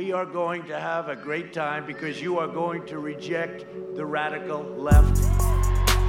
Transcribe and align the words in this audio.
We 0.00 0.14
are 0.14 0.24
going 0.24 0.62
to 0.62 0.80
have 0.80 1.10
a 1.10 1.14
great 1.14 1.52
time 1.52 1.84
because 1.86 2.22
you 2.22 2.38
are 2.38 2.48
going 2.48 2.86
to 2.86 2.98
reject 2.98 3.66
the 3.96 4.06
radical 4.06 4.62
left. 4.78 5.20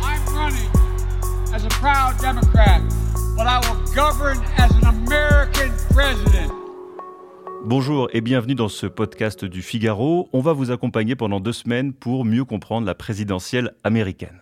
I'm 0.02 0.26
running 0.34 0.70
as 1.54 1.66
a 1.66 1.70
proud 1.72 2.18
Democrat, 2.22 2.82
but 3.36 3.48
I 3.48 3.60
will 3.60 3.86
govern 3.94 4.38
as 4.58 4.72
an 4.78 4.86
American 4.86 5.74
president. 5.90 6.54
Bonjour 7.66 8.08
et 8.14 8.22
bienvenue 8.22 8.56
dans 8.56 8.70
ce 8.70 8.88
podcast 8.88 9.44
du 9.44 9.62
Figaro. 9.62 10.30
On 10.32 10.40
va 10.40 10.54
vous 10.54 10.72
accompagner 10.72 11.18
pendant 11.18 11.42
deux 11.42 11.52
semaines 11.52 11.92
pour 11.92 12.24
mieux 12.24 12.46
comprendre 12.46 12.88
la 12.88 12.96
présidentielle 12.96 13.74
américaine. 13.84 14.42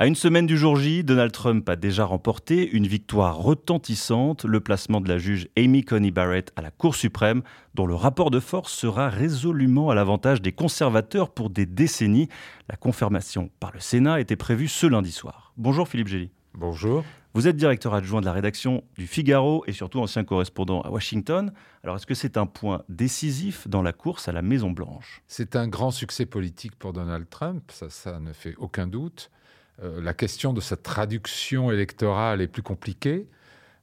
À 0.00 0.06
une 0.06 0.14
semaine 0.14 0.46
du 0.46 0.56
jour 0.56 0.76
J, 0.76 1.02
Donald 1.02 1.32
Trump 1.32 1.68
a 1.68 1.74
déjà 1.74 2.04
remporté 2.04 2.70
une 2.70 2.86
victoire 2.86 3.36
retentissante, 3.36 4.44
le 4.44 4.60
placement 4.60 5.00
de 5.00 5.08
la 5.08 5.18
juge 5.18 5.48
Amy 5.58 5.82
Coney 5.82 6.12
Barrett 6.12 6.52
à 6.54 6.62
la 6.62 6.70
Cour 6.70 6.94
suprême, 6.94 7.42
dont 7.74 7.84
le 7.84 7.96
rapport 7.96 8.30
de 8.30 8.38
force 8.38 8.72
sera 8.72 9.08
résolument 9.08 9.90
à 9.90 9.96
l'avantage 9.96 10.40
des 10.40 10.52
conservateurs 10.52 11.30
pour 11.30 11.50
des 11.50 11.66
décennies. 11.66 12.28
La 12.68 12.76
confirmation 12.76 13.50
par 13.58 13.72
le 13.72 13.80
Sénat 13.80 14.20
était 14.20 14.36
prévue 14.36 14.68
ce 14.68 14.86
lundi 14.86 15.10
soir. 15.10 15.52
Bonjour 15.56 15.88
Philippe 15.88 16.06
Gély. 16.06 16.30
Bonjour. 16.54 17.02
Vous 17.34 17.48
êtes 17.48 17.56
directeur 17.56 17.92
adjoint 17.92 18.20
de 18.20 18.26
la 18.26 18.32
rédaction 18.32 18.84
du 18.96 19.08
Figaro 19.08 19.64
et 19.66 19.72
surtout 19.72 19.98
ancien 19.98 20.22
correspondant 20.22 20.80
à 20.82 20.90
Washington. 20.90 21.52
Alors 21.82 21.96
est-ce 21.96 22.06
que 22.06 22.14
c'est 22.14 22.36
un 22.36 22.46
point 22.46 22.84
décisif 22.88 23.66
dans 23.66 23.82
la 23.82 23.92
course 23.92 24.28
à 24.28 24.32
la 24.32 24.42
Maison 24.42 24.70
Blanche 24.70 25.22
C'est 25.26 25.56
un 25.56 25.66
grand 25.66 25.90
succès 25.90 26.24
politique 26.24 26.76
pour 26.76 26.92
Donald 26.92 27.28
Trump, 27.28 27.64
ça, 27.72 27.90
ça 27.90 28.20
ne 28.20 28.32
fait 28.32 28.54
aucun 28.58 28.86
doute. 28.86 29.32
Euh, 29.82 30.00
la 30.00 30.14
question 30.14 30.52
de 30.52 30.60
sa 30.60 30.76
traduction 30.76 31.70
électorale 31.70 32.40
est 32.40 32.48
plus 32.48 32.62
compliquée. 32.62 33.28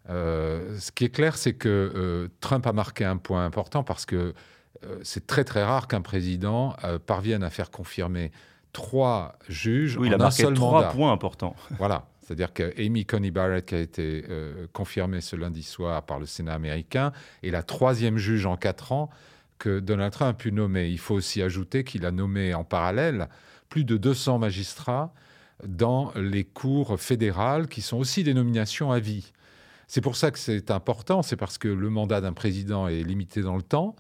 Euh, 0.10 0.78
ce 0.80 0.92
qui 0.92 1.06
est 1.06 1.10
clair, 1.10 1.38
c'est 1.38 1.54
que 1.54 1.70
euh, 1.70 2.28
Trump 2.42 2.68
a 2.68 2.74
marqué 2.74 3.06
un 3.06 3.18
point 3.18 3.46
important 3.46 3.84
parce 3.84 4.06
que 4.06 4.34
c'est 5.02 5.26
très 5.26 5.44
très 5.44 5.64
rare 5.64 5.88
qu'un 5.88 6.02
président 6.02 6.76
parvienne 7.08 7.42
à 7.42 7.50
faire 7.50 7.72
confirmer 7.72 8.32
trois 8.72 9.36
juges 9.50 9.98
oui, 9.98 10.10
en 10.10 10.12
il 10.12 10.14
a 10.14 10.18
marqué 10.18 10.44
seul 10.44 10.54
trois 10.54 10.90
points 10.90 11.12
importants. 11.12 11.56
Voilà. 11.80 12.06
C'est-à-dire 12.22 12.54
que 12.54 12.72
Amy 12.80 13.04
Coney 13.04 13.32
Barrett, 13.32 13.66
qui 13.66 13.74
a 13.74 13.80
été 13.80 14.26
confirmée 14.74 15.22
ce 15.22 15.36
lundi 15.36 15.64
soir 15.64 16.04
par 16.04 16.20
le 16.20 16.28
Sénat 16.28 16.54
américain, 16.54 17.14
est 17.42 17.50
la 17.50 17.64
troisième 17.64 18.18
juge 18.18 18.46
en 18.46 18.58
quatre 18.58 18.92
ans 18.92 19.10
que 19.58 19.80
Donald 19.80 20.12
Trump 20.12 20.30
a 20.30 20.34
pu 20.34 20.52
nommer. 20.52 20.90
Il 20.90 21.00
faut 21.00 21.16
aussi 21.16 21.42
ajouter 21.42 21.84
qu'il 21.84 22.06
a 22.06 22.12
nommé 22.12 22.54
en 22.54 22.64
parallèle 22.64 23.30
plus 23.70 23.86
de 23.86 23.98
200 23.98 24.38
magistrats 24.38 25.14
dans 25.64 26.12
les 26.16 26.44
cours 26.44 27.00
fédérales, 27.00 27.68
qui 27.68 27.82
sont 27.82 27.98
aussi 27.98 28.24
des 28.24 28.34
nominations 28.34 28.92
à 28.92 29.00
vie. 29.00 29.32
C'est 29.88 30.02
pour 30.02 30.16
ça 30.16 30.32
que 30.32 30.40
c'est 30.40 30.72
important, 30.72 31.22
c'est 31.22 31.36
parce 31.36 31.58
que 31.58 31.68
le 31.68 31.90
mandat 31.90 32.22
d'un 32.22 32.34
président 32.34 32.88
est 32.88 33.04
limité 33.04 33.42
dans 33.42 33.56
le 33.56 33.62
temps, 33.62 33.96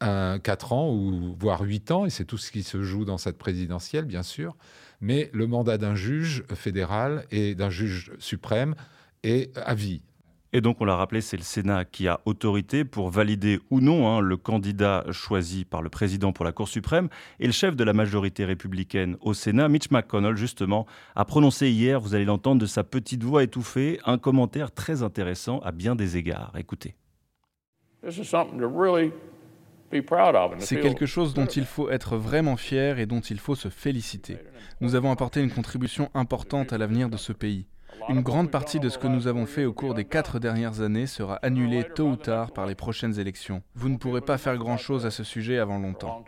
un, 0.00 0.38
4 0.38 0.72
ans 0.72 0.92
ou 0.92 1.34
voire 1.38 1.62
8 1.62 1.90
ans, 1.90 2.06
et 2.06 2.10
c'est 2.10 2.24
tout 2.24 2.38
ce 2.38 2.50
qui 2.50 2.62
se 2.62 2.82
joue 2.82 3.04
dans 3.04 3.18
cette 3.18 3.38
présidentielle, 3.38 4.04
bien 4.04 4.22
sûr, 4.22 4.56
mais 5.00 5.30
le 5.32 5.46
mandat 5.46 5.78
d'un 5.78 5.94
juge 5.94 6.44
fédéral 6.54 7.24
et 7.30 7.54
d'un 7.54 7.70
juge 7.70 8.12
suprême 8.18 8.74
est 9.22 9.56
à 9.58 9.74
vie. 9.74 10.02
Et 10.52 10.60
donc, 10.60 10.80
on 10.80 10.84
l'a 10.84 10.96
rappelé, 10.96 11.20
c'est 11.20 11.36
le 11.36 11.44
Sénat 11.44 11.84
qui 11.84 12.08
a 12.08 12.20
autorité 12.24 12.84
pour 12.84 13.08
valider 13.08 13.60
ou 13.70 13.80
non 13.80 14.08
hein, 14.08 14.20
le 14.20 14.36
candidat 14.36 15.04
choisi 15.12 15.64
par 15.64 15.80
le 15.80 15.90
président 15.90 16.32
pour 16.32 16.44
la 16.44 16.50
Cour 16.50 16.66
suprême. 16.66 17.08
Et 17.38 17.46
le 17.46 17.52
chef 17.52 17.76
de 17.76 17.84
la 17.84 17.92
majorité 17.92 18.44
républicaine 18.44 19.16
au 19.20 19.32
Sénat, 19.32 19.68
Mitch 19.68 19.90
McConnell, 19.92 20.36
justement, 20.36 20.86
a 21.14 21.24
prononcé 21.24 21.70
hier, 21.70 22.00
vous 22.00 22.16
allez 22.16 22.24
l'entendre 22.24 22.60
de 22.60 22.66
sa 22.66 22.82
petite 22.82 23.22
voix 23.22 23.44
étouffée, 23.44 24.00
un 24.04 24.18
commentaire 24.18 24.72
très 24.72 25.04
intéressant 25.04 25.60
à 25.60 25.70
bien 25.70 25.94
des 25.94 26.16
égards. 26.16 26.52
Écoutez. 26.58 26.96
C'est 30.58 30.80
quelque 30.80 31.06
chose 31.06 31.34
dont 31.34 31.46
il 31.46 31.64
faut 31.64 31.90
être 31.90 32.16
vraiment 32.16 32.56
fier 32.56 32.98
et 32.98 33.06
dont 33.06 33.20
il 33.20 33.38
faut 33.38 33.54
se 33.54 33.68
féliciter. 33.68 34.38
Nous 34.80 34.94
avons 34.94 35.10
apporté 35.10 35.40
une 35.42 35.50
contribution 35.50 36.10
importante 36.14 36.72
à 36.72 36.78
l'avenir 36.78 37.08
de 37.08 37.16
ce 37.16 37.32
pays. 37.32 37.66
Une 38.10 38.22
grande 38.22 38.50
partie 38.50 38.80
de 38.80 38.88
ce 38.88 38.98
que 38.98 39.06
nous 39.06 39.28
avons 39.28 39.46
fait 39.46 39.64
au 39.64 39.72
cours 39.72 39.94
des 39.94 40.04
quatre 40.04 40.40
dernières 40.40 40.80
années 40.80 41.06
sera 41.06 41.36
annulée 41.42 41.84
tôt 41.94 42.08
ou 42.08 42.16
tard 42.16 42.50
par 42.50 42.66
les 42.66 42.74
prochaines 42.74 43.20
élections. 43.20 43.62
Vous 43.76 43.88
ne 43.88 43.98
pourrez 43.98 44.20
pas 44.20 44.36
faire 44.36 44.58
grand-chose 44.58 45.06
à 45.06 45.12
ce 45.12 45.22
sujet 45.22 45.58
avant 45.58 45.78
longtemps. 45.78 46.24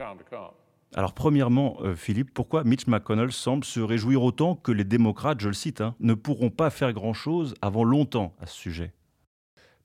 Alors 0.94 1.12
premièrement, 1.12 1.78
euh, 1.80 1.96
Philippe, 1.96 2.32
pourquoi 2.32 2.62
Mitch 2.62 2.86
McConnell 2.86 3.32
semble 3.32 3.64
se 3.64 3.80
réjouir 3.80 4.22
autant 4.22 4.54
que 4.54 4.70
les 4.70 4.84
démocrates, 4.84 5.40
je 5.40 5.48
le 5.48 5.54
cite, 5.54 5.80
hein, 5.80 5.96
ne 5.98 6.14
pourront 6.14 6.50
pas 6.50 6.70
faire 6.70 6.92
grand-chose 6.92 7.54
avant 7.62 7.82
longtemps 7.82 8.32
à 8.40 8.46
ce 8.46 8.54
sujet? 8.54 8.92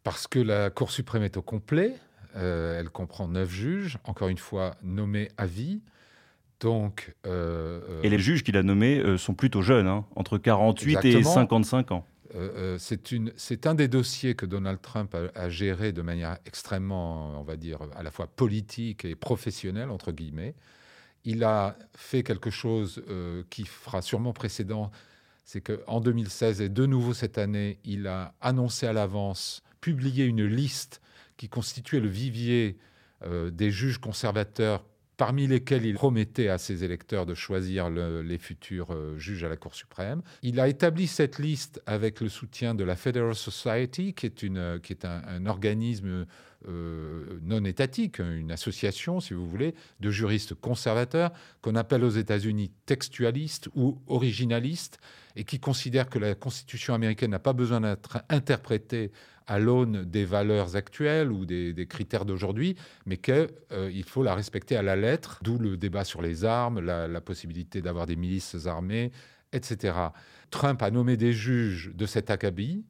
Parce 0.04 0.28
que 0.28 0.38
la 0.38 0.70
Cour 0.70 0.92
suprême 0.92 1.24
est 1.24 1.36
au 1.36 1.42
complet. 1.42 1.96
Euh, 2.36 2.80
elle 2.80 2.92
comprend 2.92 3.28
neuf 3.28 3.50
juges, 3.50 3.98
encore 4.04 4.28
une 4.28 4.38
fois 4.38 4.76
nommés 4.84 5.30
à 5.38 5.48
vie. 5.48 5.82
Donc, 6.60 7.16
euh, 7.26 7.82
euh, 7.88 8.02
et 8.02 8.10
les 8.10 8.18
juges 8.18 8.44
qu'il 8.44 8.58
a 8.58 8.64
nommés 8.64 8.98
euh, 8.98 9.18
sont 9.18 9.36
plutôt 9.36 9.62
jeunes, 9.62 9.88
hein, 9.88 10.06
entre 10.16 10.38
48 10.38 11.06
et 11.06 11.24
55 11.24 11.92
ans. 11.92 12.06
c'est 12.80 13.68
un 13.68 13.76
des 13.76 13.88
dossiers 13.88 14.34
que 14.36 14.46
Donald 14.46 14.82
Trump 14.82 15.16
a, 15.36 15.50
géré 15.50 15.92
de 15.92 16.02
manière 16.02 16.38
extrêmement, 16.46 17.40
on 17.40 17.44
va 17.44 17.58
dire, 17.58 17.80
à 17.96 18.02
la 18.02 18.12
fois 18.12 18.28
politique 18.28 19.06
et 19.06 19.16
professionnelle, 19.16 19.90
entre 19.90 20.12
guillemets. 20.12 20.56
Il 21.26 21.44
a 21.44 21.78
fait 21.96 22.24
quelque 22.24 22.50
chose 22.50 23.04
qui 23.50 23.66
fera 23.66 24.02
sûrement 24.02 24.34
précédent, 24.34 24.92
c'est 25.46 25.62
qu'en 25.62 26.00
2016 26.00 26.62
et 26.62 26.70
de 26.70 26.86
nouveau 26.86 27.14
cette 27.14 27.38
année, 27.38 27.80
il 27.84 28.08
a 28.08 28.34
annoncé 28.42 28.88
à 28.88 28.94
l'avance, 28.94 29.62
publié 29.82 30.26
une 30.26 30.46
liste 30.46 31.02
qui 31.38 31.50
constituait 31.50 32.00
le 32.00 32.10
vivier 32.10 32.78
des 33.26 33.72
juges 33.72 34.00
conservateurs 34.00 34.84
parmi 35.18 35.48
lesquels 35.48 35.86
il 35.86 35.96
promettait 35.96 36.48
à 36.48 36.60
ses 36.60 36.84
électeurs 36.84 37.26
de 37.26 37.34
choisir 37.34 37.90
les 37.90 38.38
futurs 38.38 38.92
euh, 38.92 39.18
juges 39.18 39.44
à 39.44 39.50
la 39.50 39.58
Cour 39.58 39.74
suprême. 39.74 40.22
Il 40.44 40.60
a 40.60 40.68
établi 40.68 41.08
cette 41.08 41.40
liste 41.40 41.82
avec 41.88 42.22
le 42.22 42.30
soutien 42.30 42.76
de 42.76 42.84
la 42.84 42.96
Federal 42.96 43.34
Society, 43.34 44.14
qui 44.14 44.28
est, 44.28 44.44
est 44.44 45.06
un, 45.06 45.46
organisme 45.48 46.26
euh, 46.68 47.40
non 47.44 47.64
étatique, 47.66 48.20
une 48.20 48.52
association, 48.52 49.20
si 49.20 49.34
vous 49.34 49.48
voulez, 49.48 49.76
de 50.00 50.10
juristes 50.10 50.56
conservateurs, 50.56 51.32
qu'on 51.62 51.76
appelle 51.76 52.04
aux 52.04 52.10
États-Unis 52.10 52.72
textualistes 52.86 53.70
ou 53.76 54.02
originalistes, 54.08 55.00
et 55.36 55.44
qui 55.44 55.60
considèrent 55.60 56.10
que 56.10 56.18
la 56.18 56.34
Constitution 56.34 56.96
américaine 56.96 57.32
n'a 57.32 57.40
pas 57.40 57.54
besoin 57.54 57.82
d'être 57.82 58.24
interprétée 58.30 59.12
à 59.46 59.60
l'aune 59.60 60.04
des 60.04 60.26
valeurs 60.26 60.76
actuelles 60.76 61.32
ou 61.32 61.46
des, 61.46 61.88
critères 61.88 62.26
d'aujourd'hui, 62.26 62.76
mais 63.06 63.18
qu'il 63.18 63.48
euh, 63.72 64.04
faut 64.06 64.24
la 64.24 64.36
respecter 64.36 64.76
à 64.76 64.82
la 64.82 64.96
lettre, 64.96 65.40
d'où 65.44 65.58
le 65.58 65.78
débat 65.78 66.04
sur 66.04 66.22
les 66.22 66.44
armes, 66.44 66.80
la, 66.80 67.22
possibilité 67.22 67.82
d'avoir 67.82 68.08
des 68.08 68.16
milices 68.16 68.66
armées, 68.66 69.12
etc. 69.54 69.96
Trump 70.50 70.82
a 70.82 70.92
nommé 70.92 71.18
des 71.18 71.34
juges 71.34 71.92
de 71.94 72.06
cet 72.06 72.30
acabit, 72.30 72.84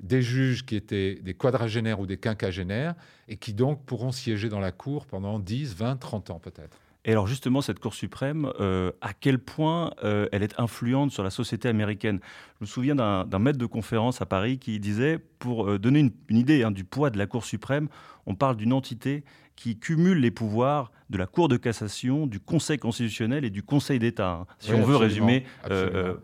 des 0.00 0.22
juges 0.22 0.64
qui 0.64 0.76
étaient 0.76 1.16
des 1.16 1.34
quadragénaires 1.34 2.00
ou 2.00 2.06
des 2.06 2.16
quinquagénaires, 2.16 2.94
et 3.28 3.36
qui 3.36 3.54
donc 3.54 3.84
pourront 3.84 4.12
siéger 4.12 4.48
dans 4.48 4.60
la 4.60 4.72
Cour 4.72 5.06
pendant 5.06 5.38
10, 5.38 5.74
20, 5.74 5.96
30 5.96 6.30
ans 6.30 6.38
peut-être. 6.38 6.78
Et 7.04 7.10
alors 7.10 7.26
justement, 7.26 7.60
cette 7.62 7.80
Cour 7.80 7.94
suprême, 7.94 8.50
euh, 8.60 8.92
à 9.00 9.12
quel 9.12 9.40
point 9.40 9.92
euh, 10.04 10.28
elle 10.30 10.44
est 10.44 10.58
influente 10.60 11.10
sur 11.10 11.24
la 11.24 11.30
société 11.30 11.68
américaine? 11.68 12.20
Je 12.60 12.64
me 12.64 12.66
souviens 12.66 12.94
d'un 12.94 13.38
maître 13.40 13.58
de 13.58 13.66
conférence 13.66 14.22
à 14.22 14.26
Paris 14.26 14.58
qui 14.58 14.78
disait, 14.78 15.18
pour 15.40 15.68
euh, 15.68 15.78
donner 15.78 16.12
une, 16.28 16.36
idée 16.36 16.62
hein, 16.62 16.70
du 16.70 16.84
poids 16.84 17.10
de 17.10 17.18
la 17.18 17.26
Cour 17.26 17.44
suprême, 17.44 17.88
on 18.26 18.36
parle 18.36 18.56
d'une 18.56 18.72
entité 18.72 19.24
qui 19.56 19.78
cumule 19.78 20.18
les 20.18 20.30
pouvoirs 20.30 20.92
de 21.10 21.18
la 21.18 21.26
Cour 21.26 21.48
de 21.48 21.56
cassation, 21.56 22.28
du 22.28 22.38
Conseil 22.38 22.78
constitutionnel 22.78 23.44
et 23.44 23.50
du 23.50 23.64
Conseil 23.64 23.98
d'État, 23.98 24.30
hein, 24.30 24.46
si 24.60 24.72
on 24.72 24.82
veut 24.82 24.96
résumer 24.96 25.44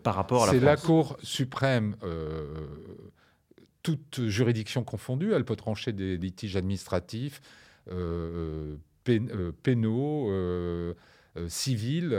par 0.03 0.15
rapport 0.15 0.43
à 0.43 0.45
la 0.47 0.53
C'est 0.53 0.59
la 0.61 0.77
Cour 0.77 1.17
suprême 1.21 1.95
toute 3.83 4.27
juridiction 4.27 4.83
confondue, 4.83 5.33
elle 5.33 5.45
peut 5.45 5.55
trancher 5.55 5.93
des 5.93 6.17
litiges 6.17 6.55
administratifs, 6.55 7.41
euh, 9.09 9.51
pénaux, 9.63 10.29
euh, 10.29 10.93
euh, 11.37 11.47
civils. 11.47 12.15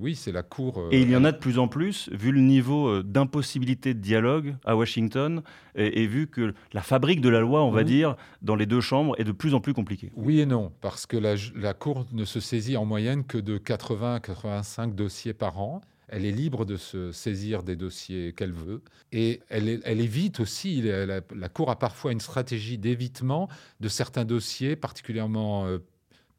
oui, 0.00 0.14
c'est 0.14 0.32
la 0.32 0.42
Cour. 0.42 0.88
et 0.90 1.00
il 1.00 1.10
y 1.10 1.16
en 1.16 1.24
a 1.24 1.32
de 1.32 1.38
plus 1.38 1.58
en 1.58 1.68
plus, 1.68 2.08
vu 2.12 2.30
le 2.30 2.40
niveau 2.40 3.02
d'impossibilité 3.02 3.94
de 3.94 4.00
dialogue 4.00 4.56
à 4.64 4.76
Washington, 4.76 5.42
et, 5.74 6.06
vu 6.06 6.26
que 6.26 6.54
la 6.72 6.82
fabrique 6.82 7.20
de 7.20 7.28
la 7.28 7.40
loi, 7.40 7.64
on 7.64 7.70
va 7.70 7.84
dire, 7.84 8.16
dans 8.42 8.56
les 8.56 8.66
deux 8.66 8.80
chambres, 8.80 9.14
est 9.18 9.24
de 9.24 9.32
plus 9.32 9.54
en 9.54 9.60
plus 9.60 9.72
compliquée. 9.72 10.12
Oui 10.14 10.40
et 10.40 10.46
non, 10.46 10.72
parce 10.80 11.06
que 11.06 11.16
la, 11.16 11.34
la 11.56 11.74
Cour 11.74 12.06
ne 12.12 12.24
se 12.24 12.40
saisit 12.40 12.76
en 12.76 12.84
moyenne 12.84 13.24
que 13.24 13.38
de 13.38 13.56
80 13.56 14.16
à 14.16 14.20
85 14.20 14.94
dossiers 14.94 15.34
par 15.34 15.58
an. 15.58 15.80
Elle 16.12 16.26
est 16.26 16.32
libre 16.32 16.64
de 16.64 16.76
se 16.76 17.12
saisir 17.12 17.62
des 17.62 17.76
dossiers 17.76 18.32
qu'elle 18.32 18.52
veut. 18.52 18.82
Et 19.12 19.40
elle, 19.48 19.68
évite 20.00 20.40
aussi, 20.40 20.82
la, 20.82 21.48
Cour 21.48 21.70
a 21.70 21.78
parfois 21.78 22.12
une 22.12 22.20
stratégie 22.20 22.78
d'évitement 22.78 23.48
de 23.80 23.88
certains 23.88 24.24
dossiers 24.24 24.76
particulièrement 24.76 25.66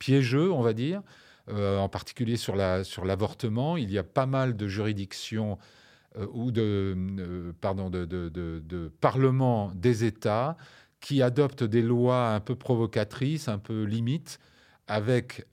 piégeux, 0.02 0.52
on 0.52 0.62
va 0.62 0.74
dire, 0.74 1.02
euh, 1.50 1.78
en 1.78 1.90
particulier 1.90 2.38
sur 2.38 2.56
l'avortement. 2.56 3.78
Il 3.78 3.92
y 3.92 3.98
a 3.98 4.04
pas 4.04 4.26
mal 4.26 4.56
de 4.56 4.68
juridictions 4.68 5.60
euh, 6.18 6.26
ou 6.34 6.52
euh, 6.58 7.52
de, 7.62 8.92
parlements 9.00 9.72
des 9.76 10.04
États 10.04 10.58
qui 11.00 11.22
adoptent 11.22 11.64
des 11.64 11.82
lois 11.82 12.34
un 12.34 12.40
peu 12.40 12.56
provocatrices, 12.56 13.48
un 13.48 13.58
peu 13.58 13.84
limites, 13.84 14.40
avec, 14.88 15.46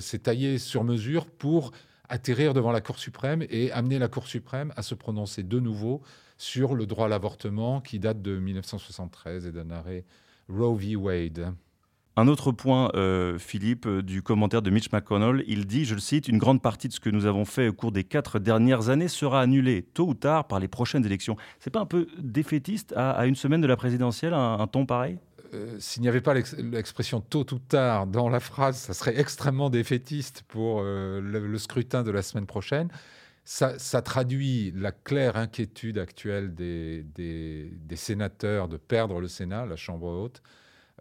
c'est 0.00 0.22
taillé 0.24 0.58
sur 0.58 0.82
mesure 0.82 1.26
pour 1.26 1.72
atterrir 2.12 2.52
devant 2.52 2.72
la 2.72 2.82
Cour 2.82 2.98
suprême 2.98 3.42
et 3.48 3.72
amener 3.72 3.98
la 3.98 4.06
Cour 4.06 4.28
suprême 4.28 4.72
à 4.76 4.82
se 4.82 4.94
prononcer 4.94 5.42
de 5.42 5.58
nouveau 5.58 6.02
sur 6.36 6.74
le 6.74 6.84
droit 6.84 7.06
à 7.06 7.08
l'avortement 7.08 7.80
qui 7.80 7.98
date 7.98 8.20
de 8.20 8.38
1973 8.38 9.46
et 9.46 9.52
d'un 9.52 9.70
arrêt 9.70 10.04
Roe 10.48 10.76
v. 10.76 10.94
Wade. 10.94 11.54
Un 12.16 12.28
autre 12.28 12.52
point, 12.52 12.90
euh, 12.94 13.38
Philippe, 13.38 13.86
euh, 13.86 14.02
du 14.02 14.20
commentaire 14.20 14.60
de 14.60 14.68
Mitch 14.68 14.92
McConnell, 14.92 15.42
il 15.46 15.66
dit, 15.66 15.86
je 15.86 15.94
le 15.94 16.00
cite, 16.00 16.28
Une 16.28 16.36
grande 16.36 16.60
partie 16.60 16.86
de 16.86 16.92
ce 16.92 17.00
que 17.00 17.08
nous 17.08 17.24
avons 17.24 17.46
fait 17.46 17.68
au 17.68 17.72
cours 17.72 17.92
des 17.92 18.04
quatre 18.04 18.38
dernières 18.38 18.90
années 18.90 19.08
sera 19.08 19.40
annulée 19.40 19.82
tôt 19.94 20.08
ou 20.08 20.14
tard 20.14 20.46
par 20.46 20.60
les 20.60 20.68
prochaines 20.68 21.06
élections. 21.06 21.38
C'est 21.60 21.70
pas 21.70 21.80
un 21.80 21.86
peu 21.86 22.08
défaitiste 22.18 22.92
à, 22.94 23.24
une 23.24 23.36
semaine 23.36 23.62
de 23.62 23.66
la 23.66 23.76
présidentielle, 23.76 24.34
un, 24.34 24.66
ton 24.66 24.84
pareil? 24.84 25.18
Euh, 25.54 25.76
S'il 25.78 26.02
n'y 26.02 26.08
avait 26.08 26.20
pas 26.20 26.34
l'expression 26.34 27.20
tôt 27.20 27.46
ou 27.52 27.58
tard 27.58 28.06
dans 28.06 28.28
la 28.28 28.40
phrase, 28.40 28.78
ça 28.78 28.94
serait 28.94 29.18
extrêmement 29.18 29.70
défaitiste 29.70 30.42
pour 30.48 30.82
le, 30.82 31.58
scrutin 31.58 32.02
de 32.02 32.10
la 32.10 32.22
semaine 32.22 32.46
prochaine. 32.46 32.88
Ça, 33.44 34.02
traduit 34.02 34.72
la 34.76 34.92
claire 34.92 35.36
inquiétude 35.36 35.98
actuelle 35.98 36.54
des, 36.54 37.04
des 37.04 37.96
sénateurs 37.96 38.68
de 38.68 38.76
perdre 38.76 39.20
le 39.20 39.28
Sénat, 39.28 39.66
la 39.66 39.76
Chambre 39.76 40.06
haute 40.06 40.42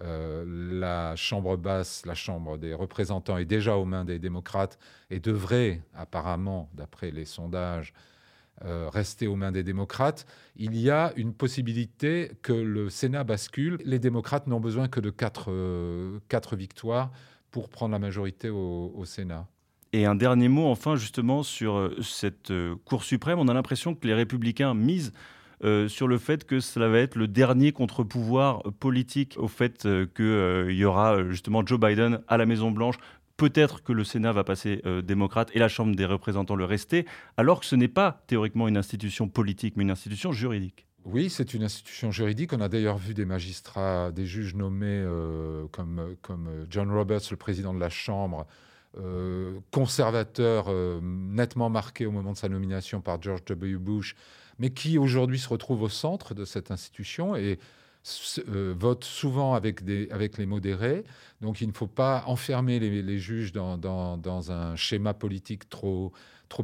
euh, 0.03 0.45
la 0.47 1.15
Chambre 1.15 1.57
basse, 1.57 2.05
la 2.05 2.15
Chambre 2.15 2.57
des 2.57 2.73
représentants 2.73 3.37
est 3.37 3.45
déjà 3.45 3.75
aux 3.75 3.85
mains 3.85 4.05
des 4.05 4.19
démocrates 4.19 4.79
et 5.09 5.19
devrait 5.19 5.81
apparemment, 5.93 6.69
d'après 6.73 7.11
les 7.11 7.25
sondages, 7.25 7.93
euh, 8.65 8.89
rester 8.89 9.27
aux 9.27 9.35
mains 9.35 9.51
des 9.51 9.63
démocrates, 9.63 10.25
il 10.55 10.77
y 10.77 10.89
a 10.89 11.13
une 11.15 11.33
possibilité 11.33 12.31
que 12.41 12.53
le 12.53 12.89
Sénat 12.89 13.23
bascule. 13.23 13.77
Les 13.85 13.99
démocrates 13.99 14.47
n'ont 14.47 14.59
besoin 14.59 14.87
que 14.87 14.99
de 14.99 15.09
quatre, 15.09 15.51
euh, 15.51 16.19
victoires 16.53 17.11
pour 17.51 17.69
prendre 17.69 17.91
la 17.91 17.99
majorité 17.99 18.49
au, 18.49 19.03
Sénat. 19.05 19.47
Et 19.93 20.05
un 20.05 20.15
dernier 20.15 20.47
mot, 20.47 20.67
enfin, 20.67 20.95
justement, 20.95 21.43
sur 21.43 21.91
cette 22.01 22.53
Cour 22.85 23.03
suprême. 23.03 23.39
On 23.39 23.49
a 23.49 23.53
l'impression 23.53 23.93
que 23.93 24.07
les 24.07 24.13
républicains 24.13 24.73
misent 24.73 25.11
euh, 25.63 25.87
sur 25.87 26.07
le 26.07 26.17
fait 26.17 26.45
que 26.45 26.59
cela 26.59 26.87
va 26.87 26.97
être 26.97 27.15
le 27.15 27.27
dernier 27.27 27.71
contre-pouvoir 27.71 28.63
politique 28.79 29.35
au 29.37 29.47
fait 29.47 29.85
euh, 29.85 30.07
qu'il 30.15 30.25
euh, 30.25 30.73
y 30.73 30.83
aura 30.85 31.23
justement 31.29 31.63
Joe 31.63 31.79
Biden 31.79 32.21
à 32.27 32.37
la 32.37 32.47
Maison-Blanche. 32.47 32.95
Peut-être 33.41 33.81
que 33.81 33.91
le 33.91 34.03
Sénat 34.03 34.33
va 34.33 34.43
passer 34.43 34.83
démocrate 35.03 35.49
et 35.55 35.59
la 35.59 35.67
Chambre 35.67 35.95
des 35.95 36.05
représentants 36.05 36.55
le 36.55 36.63
rester, 36.63 37.07
alors 37.37 37.61
que 37.61 37.65
ce 37.65 37.75
n'est 37.75 37.87
pas 37.87 38.21
théoriquement 38.27 38.67
une 38.67 38.77
institution 38.77 39.27
politique, 39.27 39.77
mais 39.77 39.83
une 39.83 39.89
institution 39.89 40.31
juridique. 40.31 40.85
Oui, 41.05 41.31
c'est 41.31 41.55
une 41.55 41.63
institution 41.63 42.11
juridique. 42.11 42.53
On 42.53 42.61
a 42.61 42.69
d'ailleurs 42.69 42.99
vu 42.99 43.15
des 43.15 43.25
magistrats, 43.25 44.11
des 44.11 44.27
juges 44.27 44.53
nommés 44.53 45.03
comme, 45.71 46.15
comme 46.21 46.67
John 46.69 46.91
Roberts, 46.91 47.23
le 47.31 47.37
président 47.37 47.73
de 47.73 47.79
la 47.79 47.89
Chambre, 47.89 48.45
conservateur 49.71 50.71
nettement 51.01 51.71
marqué 51.71 52.05
au 52.05 52.11
moment 52.11 52.33
de 52.33 52.37
sa 52.37 52.47
nomination 52.47 53.01
par 53.01 53.19
George 53.19 53.43
W. 53.45 53.77
Bush, 53.77 54.15
mais 54.59 54.69
qui 54.69 54.99
aujourd'hui 54.99 55.39
se 55.39 55.49
retrouve 55.49 55.81
au 55.81 55.89
centre 55.89 56.35
de 56.35 56.45
cette 56.45 56.69
institution 56.69 57.35
et 57.35 57.57
euh, 58.49 58.73
vote 58.77 59.03
souvent 59.03 59.53
avec, 59.53 59.81
les 59.81 60.45
modérés. 60.45 61.03
Donc 61.41 61.61
il 61.61 61.67
ne 61.67 61.73
faut 61.73 61.87
pas 61.87 62.23
enfermer 62.25 62.79
les, 62.79 63.19
juges 63.19 63.51
dans, 63.51 64.51
un 64.51 64.75
schéma 64.75 65.13
politique 65.13 65.69
trop, 65.69 66.11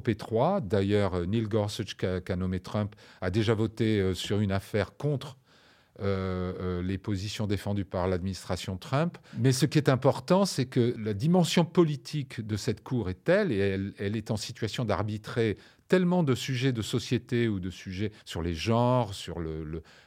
étroit. 0.07 0.62
D'ailleurs, 0.62 1.25
Neil 1.28 1.44
Gorsuch, 1.44 1.95
qu'a 1.95 2.36
nommé 2.36 2.60
Trump, 2.60 2.95
a 3.22 3.30
déjà 3.30 3.54
voté 3.54 4.00
euh, 4.00 4.13
sur 4.13 4.39
une 4.39 4.51
affaire 4.51 4.98
contre 4.98 5.38
euh, 6.02 6.82
les 6.82 6.98
positions 6.98 7.48
défendues 7.48 7.86
par 7.86 8.08
l'administration 8.08 8.78
Trump. 8.78 9.18
Mais 9.38 9.52
ce 9.52 9.66
qui 9.66 9.78
est 9.78 9.90
important, 9.90 10.46
c'est 10.46 10.66
que 10.66 10.96
la 10.98 11.14
dimension 11.14 11.66
politique 11.66 12.46
de 12.46 12.56
cette 12.56 12.84
Cour 12.84 13.10
est 13.10 13.24
telle, 13.24 13.52
et 13.52 13.94
elle 13.98 14.16
est 14.16 14.32
en 14.32 14.38
situation 14.38 14.86
d'arbitrer 14.86 15.58
tellement 15.88 16.24
de 16.24 16.36
sujets 16.36 16.72
de 16.72 16.82
société 16.82 17.48
ou 17.48 17.60
de 17.60 17.70
sujets 17.70 18.12
sur 18.26 18.42
les 18.42 18.54
genres, 18.54 19.14
sur 19.14 19.40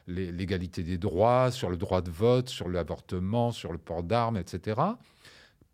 l'égalité 0.06 0.82
des 0.82 0.98
droits, 0.98 1.50
sur 1.50 1.70
le 1.70 1.76
droit 1.76 2.02
de 2.02 2.10
vote, 2.10 2.48
sur 2.48 2.68
l'avortement, 2.68 3.50
sur 3.50 3.72
le 3.72 3.78
port 3.78 4.02
d'armes, 4.02 4.36
etc. 4.36 4.80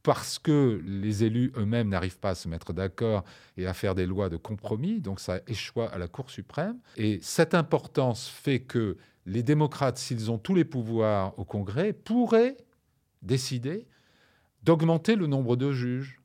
Parce 0.07 0.39
que 0.39 0.81
les 0.87 1.25
élus 1.25 1.53
eux-mêmes 1.57 1.89
n'arrivent 1.89 2.21
pas 2.21 2.31
à 2.31 2.35
se 2.37 2.47
mettre 2.47 2.73
d'accord 2.73 3.25
et 3.57 3.67
à 3.67 3.75
faire 3.75 3.97
des 3.97 4.07
lois 4.07 4.29
de 4.29 4.37
compromis, 4.37 5.01
donc 5.01 5.19
ça 5.19 5.41
échoue 5.49 5.83
à 5.83 5.99
la 5.99 6.07
Cour 6.07 6.31
suprême. 6.31 6.79
Et 6.97 7.19
cette 7.23 7.55
importance 7.55 8.29
fait 8.29 8.61
que 8.61 8.99
les 9.27 9.43
démocrates, 9.43 9.99
s'ils 9.99 10.31
ont 10.31 10.39
tous 10.39 10.55
les 10.55 10.65
pouvoirs 10.65 11.37
au 11.41 11.45
Congrès, 11.45 11.93
pourraient 11.93 12.57
décider 13.23 13.89
d'augmenter 14.63 15.17
le 15.17 15.27
nombre 15.27 15.57
de 15.57 15.73
juges 15.73 16.21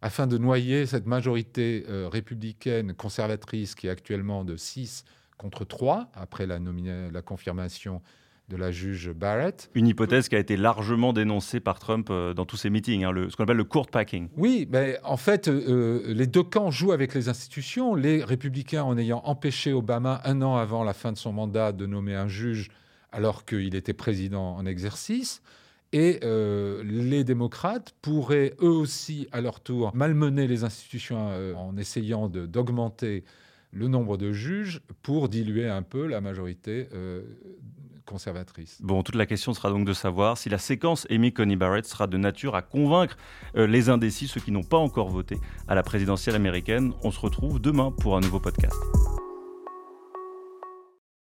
afin 0.00 0.26
de 0.26 0.38
noyer 0.38 0.86
cette 0.86 1.04
majorité 1.04 1.84
euh, 1.90 2.08
républicaine 2.08 2.94
conservatrice 2.94 3.74
qui 3.74 3.88
est 3.88 3.90
actuellement 3.90 4.44
de 4.44 4.56
6 4.56 5.04
contre 5.36 5.66
3 5.66 6.10
après 6.14 6.46
la, 6.46 6.58
la 6.58 7.20
confirmation 7.20 8.00
de 8.48 8.56
la 8.56 8.70
juge 8.70 9.10
Barrett. 9.12 9.70
Une 9.74 9.86
hypothèse 9.86 10.28
qui 10.28 10.36
a 10.36 10.38
été 10.38 10.56
largement 10.56 11.12
dénoncée 11.12 11.60
par 11.60 11.78
Trump 11.78 12.08
euh, 12.10 12.34
dans 12.34 12.46
tous 12.46 12.56
ses 12.56 12.70
meetings, 12.70 13.04
hein, 13.04 13.12
ce 13.28 13.36
qu'on 13.36 13.44
appelle 13.44 13.56
le 13.56 13.64
court 13.64 13.88
packing. 13.88 14.28
Oui, 14.36 14.66
mais 14.70 14.98
en 15.04 15.16
fait, 15.16 15.48
euh, 15.48 16.02
les 16.06 16.26
deux 16.26 16.42
camps 16.42 16.70
jouent 16.70 16.92
avec 16.92 17.14
les 17.14 17.28
institutions. 17.28 17.94
Les 17.94 18.24
républicains, 18.24 18.84
en 18.84 18.96
ayant 18.96 19.22
empêché 19.24 19.72
Obama 19.72 20.20
un 20.24 20.42
an 20.42 20.56
avant 20.56 20.84
la 20.84 20.94
fin 20.94 21.12
de 21.12 21.18
son 21.18 21.32
mandat 21.32 21.72
de 21.72 21.86
nommer 21.86 22.14
un 22.14 22.28
juge 22.28 22.70
alors 23.12 23.44
qu'il 23.44 23.74
était 23.74 23.94
président 23.94 24.56
en 24.56 24.66
exercice, 24.66 25.42
et 25.92 26.20
euh, 26.22 26.82
les 26.84 27.24
démocrates 27.24 27.94
pourraient 28.02 28.54
eux 28.60 28.68
aussi, 28.68 29.26
à 29.32 29.40
leur 29.40 29.60
tour, 29.60 29.94
malmener 29.94 30.46
les 30.46 30.64
institutions 30.64 31.28
euh, 31.30 31.54
en 31.54 31.76
essayant 31.78 32.28
d'augmenter 32.28 33.24
le 33.72 33.88
nombre 33.88 34.16
de 34.16 34.32
juges 34.32 34.80
pour 35.02 35.28
diluer 35.28 35.68
un 35.68 35.82
peu 35.82 36.06
la 36.06 36.20
majorité 36.20 36.88
euh, 36.92 37.22
Bon, 38.80 39.02
toute 39.02 39.14
la 39.14 39.26
question 39.26 39.54
sera 39.54 39.70
donc 39.70 39.86
de 39.86 39.92
savoir 39.92 40.38
si 40.38 40.48
la 40.48 40.58
séquence 40.58 41.06
Amy 41.10 41.32
Coney 41.32 41.56
Barrett 41.56 41.84
sera 41.84 42.06
de 42.06 42.16
nature 42.16 42.54
à 42.54 42.62
convaincre 42.62 43.16
les 43.54 43.88
indécis, 43.88 44.28
ceux 44.28 44.40
qui 44.40 44.52
n'ont 44.52 44.62
pas 44.62 44.76
encore 44.76 45.08
voté 45.08 45.38
à 45.66 45.74
la 45.74 45.82
présidentielle 45.82 46.34
américaine. 46.34 46.92
On 47.02 47.10
se 47.10 47.20
retrouve 47.20 47.60
demain 47.60 47.92
pour 48.00 48.16
un 48.16 48.20
nouveau 48.20 48.40
podcast. 48.40 48.76